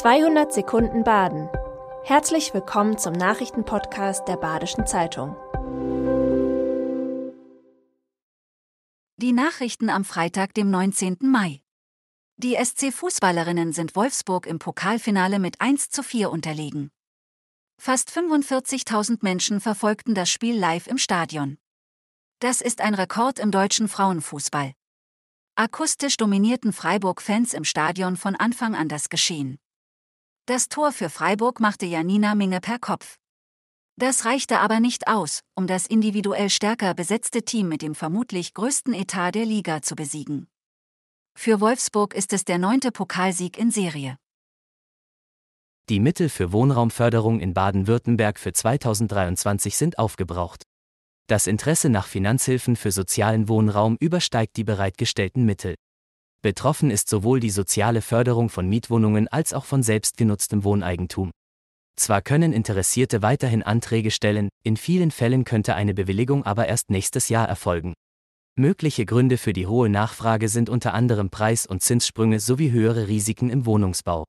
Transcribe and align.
200 0.00 0.50
Sekunden 0.50 1.04
Baden. 1.04 1.50
Herzlich 2.04 2.54
willkommen 2.54 2.96
zum 2.96 3.12
Nachrichtenpodcast 3.12 4.26
der 4.26 4.38
Badischen 4.38 4.86
Zeitung. 4.86 5.36
Die 9.18 9.32
Nachrichten 9.32 9.90
am 9.90 10.06
Freitag, 10.06 10.54
dem 10.54 10.70
19. 10.70 11.18
Mai. 11.20 11.60
Die 12.38 12.54
SC-Fußballerinnen 12.54 13.74
sind 13.74 13.94
Wolfsburg 13.94 14.46
im 14.46 14.58
Pokalfinale 14.58 15.38
mit 15.38 15.60
1 15.60 15.90
zu 15.90 16.02
4 16.02 16.30
unterlegen. 16.30 16.90
Fast 17.78 18.08
45.000 18.08 19.18
Menschen 19.20 19.60
verfolgten 19.60 20.14
das 20.14 20.30
Spiel 20.30 20.58
live 20.58 20.86
im 20.86 20.96
Stadion. 20.96 21.58
Das 22.38 22.62
ist 22.62 22.80
ein 22.80 22.94
Rekord 22.94 23.38
im 23.38 23.50
deutschen 23.50 23.86
Frauenfußball. 23.86 24.72
Akustisch 25.56 26.16
dominierten 26.16 26.72
Freiburg-Fans 26.72 27.52
im 27.52 27.64
Stadion 27.64 28.16
von 28.16 28.34
Anfang 28.34 28.74
an 28.74 28.88
das 28.88 29.10
Geschehen. 29.10 29.58
Das 30.50 30.68
Tor 30.68 30.90
für 30.90 31.10
Freiburg 31.10 31.60
machte 31.60 31.86
Janina 31.86 32.34
Minge 32.34 32.60
per 32.60 32.80
Kopf. 32.80 33.18
Das 33.94 34.24
reichte 34.24 34.58
aber 34.58 34.80
nicht 34.80 35.06
aus, 35.06 35.42
um 35.54 35.68
das 35.68 35.86
individuell 35.86 36.50
stärker 36.50 36.92
besetzte 36.92 37.44
Team 37.44 37.68
mit 37.68 37.82
dem 37.82 37.94
vermutlich 37.94 38.52
größten 38.54 38.92
Etat 38.92 39.30
der 39.36 39.44
Liga 39.44 39.80
zu 39.80 39.94
besiegen. 39.94 40.48
Für 41.38 41.60
Wolfsburg 41.60 42.14
ist 42.14 42.32
es 42.32 42.44
der 42.44 42.58
neunte 42.58 42.90
Pokalsieg 42.90 43.58
in 43.58 43.70
Serie. 43.70 44.16
Die 45.88 46.00
Mittel 46.00 46.28
für 46.28 46.50
Wohnraumförderung 46.50 47.38
in 47.38 47.54
Baden-Württemberg 47.54 48.36
für 48.40 48.52
2023 48.52 49.76
sind 49.76 50.00
aufgebraucht. 50.00 50.64
Das 51.28 51.46
Interesse 51.46 51.90
nach 51.90 52.08
Finanzhilfen 52.08 52.74
für 52.74 52.90
sozialen 52.90 53.46
Wohnraum 53.46 53.96
übersteigt 54.00 54.56
die 54.56 54.64
bereitgestellten 54.64 55.44
Mittel. 55.44 55.76
Betroffen 56.42 56.90
ist 56.90 57.10
sowohl 57.10 57.38
die 57.38 57.50
soziale 57.50 58.00
Förderung 58.00 58.48
von 58.48 58.66
Mietwohnungen 58.66 59.28
als 59.28 59.52
auch 59.52 59.66
von 59.66 59.82
selbstgenutztem 59.82 60.64
Wohneigentum. 60.64 61.30
Zwar 61.96 62.22
können 62.22 62.54
Interessierte 62.54 63.20
weiterhin 63.20 63.62
Anträge 63.62 64.10
stellen, 64.10 64.48
in 64.62 64.78
vielen 64.78 65.10
Fällen 65.10 65.44
könnte 65.44 65.74
eine 65.74 65.92
Bewilligung 65.92 66.46
aber 66.46 66.66
erst 66.66 66.88
nächstes 66.88 67.28
Jahr 67.28 67.46
erfolgen. 67.46 67.92
Mögliche 68.56 69.04
Gründe 69.04 69.36
für 69.36 69.52
die 69.52 69.66
hohe 69.66 69.90
Nachfrage 69.90 70.48
sind 70.48 70.70
unter 70.70 70.94
anderem 70.94 71.28
Preis- 71.28 71.66
und 71.66 71.82
Zinssprünge 71.82 72.40
sowie 72.40 72.70
höhere 72.70 73.08
Risiken 73.08 73.50
im 73.50 73.66
Wohnungsbau. 73.66 74.24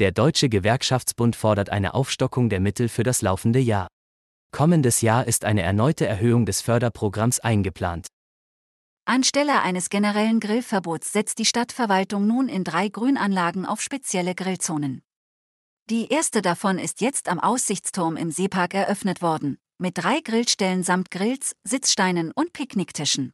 Der 0.00 0.12
Deutsche 0.12 0.50
Gewerkschaftsbund 0.50 1.34
fordert 1.34 1.70
eine 1.70 1.94
Aufstockung 1.94 2.50
der 2.50 2.60
Mittel 2.60 2.88
für 2.88 3.04
das 3.04 3.22
laufende 3.22 3.58
Jahr. 3.58 3.88
Kommendes 4.52 5.00
Jahr 5.00 5.26
ist 5.26 5.46
eine 5.46 5.62
erneute 5.62 6.06
Erhöhung 6.06 6.44
des 6.44 6.60
Förderprogramms 6.60 7.40
eingeplant. 7.40 8.06
Anstelle 9.08 9.62
eines 9.62 9.88
generellen 9.88 10.38
Grillverbots 10.38 11.12
setzt 11.14 11.38
die 11.38 11.46
Stadtverwaltung 11.46 12.26
nun 12.26 12.46
in 12.50 12.62
drei 12.62 12.90
Grünanlagen 12.90 13.64
auf 13.64 13.80
spezielle 13.80 14.34
Grillzonen. 14.34 15.00
Die 15.88 16.08
erste 16.08 16.42
davon 16.42 16.78
ist 16.78 17.00
jetzt 17.00 17.30
am 17.30 17.40
Aussichtsturm 17.40 18.18
im 18.18 18.30
Seepark 18.30 18.74
eröffnet 18.74 19.22
worden, 19.22 19.56
mit 19.78 19.96
drei 19.96 20.20
Grillstellen 20.20 20.82
samt 20.82 21.10
Grills, 21.10 21.56
Sitzsteinen 21.64 22.32
und 22.32 22.52
Picknicktischen. 22.52 23.32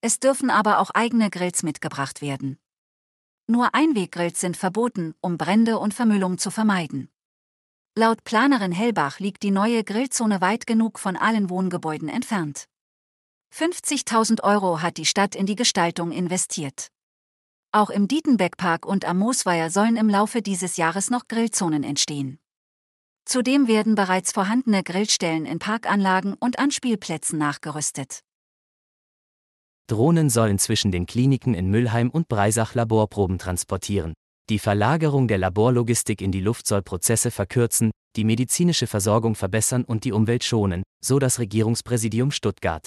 Es 0.00 0.18
dürfen 0.18 0.48
aber 0.48 0.78
auch 0.78 0.88
eigene 0.94 1.28
Grills 1.28 1.62
mitgebracht 1.62 2.22
werden. 2.22 2.58
Nur 3.46 3.74
Einweggrills 3.74 4.40
sind 4.40 4.56
verboten, 4.56 5.14
um 5.20 5.36
Brände 5.36 5.78
und 5.78 5.92
Vermüllung 5.92 6.38
zu 6.38 6.50
vermeiden. 6.50 7.10
Laut 7.94 8.24
Planerin 8.24 8.72
Hellbach 8.72 9.20
liegt 9.20 9.42
die 9.42 9.50
neue 9.50 9.84
Grillzone 9.84 10.40
weit 10.40 10.66
genug 10.66 10.98
von 10.98 11.18
allen 11.18 11.50
Wohngebäuden 11.50 12.08
entfernt. 12.08 12.66
50.000 13.56 14.44
Euro 14.44 14.82
hat 14.82 14.98
die 14.98 15.06
Stadt 15.06 15.34
in 15.34 15.46
die 15.46 15.56
Gestaltung 15.56 16.12
investiert. 16.12 16.88
Auch 17.72 17.88
im 17.88 18.06
Dietenbeck-Park 18.06 18.84
und 18.84 19.06
am 19.06 19.16
Moosweier 19.18 19.70
sollen 19.70 19.96
im 19.96 20.10
Laufe 20.10 20.42
dieses 20.42 20.76
Jahres 20.76 21.08
noch 21.08 21.26
Grillzonen 21.26 21.82
entstehen. 21.82 22.38
Zudem 23.24 23.66
werden 23.66 23.94
bereits 23.94 24.32
vorhandene 24.32 24.82
Grillstellen 24.82 25.46
in 25.46 25.58
Parkanlagen 25.58 26.34
und 26.34 26.58
an 26.58 26.70
Spielplätzen 26.70 27.38
nachgerüstet. 27.38 28.20
Drohnen 29.86 30.28
sollen 30.28 30.58
zwischen 30.58 30.92
den 30.92 31.06
Kliniken 31.06 31.54
in 31.54 31.70
Müllheim 31.70 32.10
und 32.10 32.28
Breisach 32.28 32.74
Laborproben 32.74 33.38
transportieren. 33.38 34.12
Die 34.50 34.58
Verlagerung 34.58 35.28
der 35.28 35.38
Laborlogistik 35.38 36.20
in 36.20 36.30
die 36.30 36.40
Luft 36.40 36.66
soll 36.66 36.82
Prozesse 36.82 37.30
verkürzen, 37.30 37.90
die 38.16 38.24
medizinische 38.24 38.86
Versorgung 38.86 39.34
verbessern 39.34 39.84
und 39.84 40.04
die 40.04 40.12
Umwelt 40.12 40.44
schonen, 40.44 40.82
so 41.02 41.18
das 41.18 41.38
Regierungspräsidium 41.38 42.32
Stuttgart. 42.32 42.86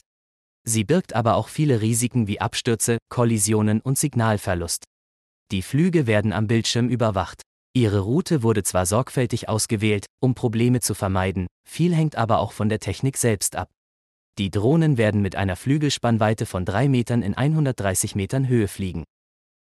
Sie 0.68 0.84
birgt 0.84 1.14
aber 1.14 1.36
auch 1.36 1.48
viele 1.48 1.82
Risiken 1.82 2.28
wie 2.28 2.42
Abstürze, 2.42 2.98
Kollisionen 3.10 3.82
und 3.82 3.98
Signalverlust. 3.98 4.84
Die 5.52 5.62
Flüge 5.62 6.06
werden 6.06 6.32
am 6.32 6.48
Bildschirm 6.48 6.90
überwacht. 6.90 7.42
Ihre 7.74 8.00
Route 8.00 8.44
wurde 8.44 8.64
zwar 8.64 8.86
sorgfältig 8.86 9.48
ausgewählt, 9.50 10.06
um 10.20 10.36
Probleme 10.36 10.80
zu 10.80 10.94
vermeiden, 10.94 11.48
viel 11.68 11.96
hängt 11.96 12.16
aber 12.16 12.40
auch 12.40 12.52
von 12.52 12.70
der 12.70 12.80
Technik 12.80 13.18
selbst 13.18 13.56
ab. 13.56 13.70
Die 14.38 14.52
Drohnen 14.52 14.98
werden 14.98 15.22
mit 15.22 15.36
einer 15.36 15.56
Flügelspannweite 15.56 16.46
von 16.46 16.66
3 16.66 16.88
Metern 16.88 17.22
in 17.22 17.36
130 17.36 18.16
Metern 18.16 18.48
Höhe 18.48 18.68
fliegen. 18.68 19.04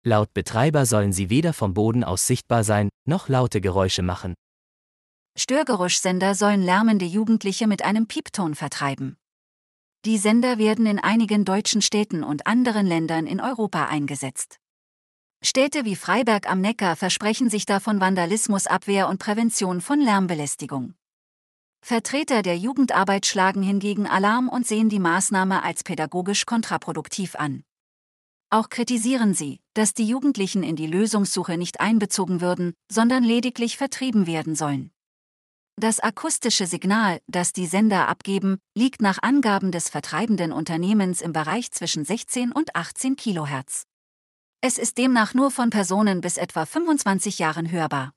Laut 0.03 0.33
Betreiber 0.33 0.85
sollen 0.85 1.13
sie 1.13 1.29
weder 1.29 1.53
vom 1.53 1.73
Boden 1.73 2.03
aus 2.03 2.27
sichtbar 2.27 2.63
sein, 2.63 2.89
noch 3.07 3.27
laute 3.27 3.61
Geräusche 3.61 4.01
machen. 4.01 4.35
Störgeräuschsender 5.37 6.35
sollen 6.35 6.61
lärmende 6.61 7.05
Jugendliche 7.05 7.67
mit 7.67 7.83
einem 7.83 8.07
Piepton 8.07 8.53
vertreiben. 8.53 9.17
Die 10.05 10.19
Sender 10.19 10.59
werden 10.59 10.85
in 10.85 10.99
einigen 10.99 11.45
deutschen 11.45 11.81
Städten 11.81 12.23
und 12.23 12.45
anderen 12.45 12.85
Ländern 12.85 13.25
in 13.25 13.41
Europa 13.41 13.85
eingesetzt. 13.85 14.59
Städte 15.43 15.83
wie 15.83 15.95
Freiberg 15.95 16.47
am 16.47 16.61
Neckar 16.61 16.95
versprechen 16.95 17.49
sich 17.49 17.65
davon 17.65 17.99
Vandalismusabwehr 17.99 19.09
und 19.09 19.17
Prävention 19.17 19.81
von 19.81 19.99
Lärmbelästigung. 19.99 20.93
Vertreter 21.83 22.43
der 22.43 22.55
Jugendarbeit 22.55 23.25
schlagen 23.25 23.63
hingegen 23.63 24.05
Alarm 24.05 24.47
und 24.47 24.67
sehen 24.67 24.89
die 24.89 24.99
Maßnahme 24.99 25.63
als 25.63 25.83
pädagogisch 25.83 26.45
kontraproduktiv 26.45 27.35
an. 27.35 27.63
Auch 28.51 28.69
kritisieren 28.69 29.33
sie, 29.33 29.59
dass 29.73 29.95
die 29.95 30.07
Jugendlichen 30.07 30.61
in 30.61 30.75
die 30.75 30.87
Lösungssuche 30.87 31.57
nicht 31.57 31.79
einbezogen 31.79 32.41
würden, 32.41 32.75
sondern 32.91 33.23
lediglich 33.23 33.75
vertrieben 33.75 34.27
werden 34.27 34.55
sollen. 34.55 34.91
Das 35.77 35.99
akustische 35.99 36.67
Signal, 36.67 37.19
das 37.27 37.51
die 37.51 37.65
Sender 37.65 38.07
abgeben, 38.07 38.59
liegt 38.77 39.01
nach 39.01 39.21
Angaben 39.21 39.73
des 39.73 39.89
vertreibenden 39.89 40.53
Unternehmens 40.53 41.19
im 41.19 41.33
Bereich 41.33 41.69
zwischen 41.71 42.05
16 42.05 42.53
und 42.53 42.77
18 42.77 43.17
Kilohertz. 43.17 43.83
Es 44.61 44.77
ist 44.77 44.97
demnach 44.97 45.33
nur 45.33 45.51
von 45.51 45.71
Personen 45.71 46.21
bis 46.21 46.37
etwa 46.37 46.65
25 46.65 47.39
Jahren 47.39 47.71
hörbar. 47.71 48.13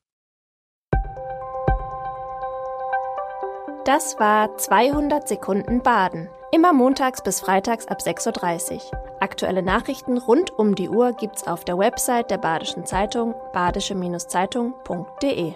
Das 3.85 4.21
war 4.21 4.57
200 4.57 5.27
Sekunden 5.27 5.83
Baden. 5.83 6.29
Immer 6.53 6.73
montags 6.73 7.25
bis 7.25 7.41
freitags 7.41 7.89
ab 7.89 7.99
6.30 8.01 8.75
Uhr. 8.75 8.81
Aktuelle 9.21 9.65
Nachrichten 9.65 10.17
rund 10.17 10.53
um 10.53 10.77
die 10.77 10.89
Uhr 10.89 11.13
gibt's 11.13 11.45
auf 11.45 11.65
der 11.65 11.77
Website 11.77 12.31
der 12.31 12.39
Badischen 12.39 12.87
Zeitung 12.87 13.35
badische-zeitung.de. 13.53 15.55